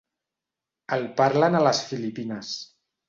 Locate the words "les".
1.67-1.83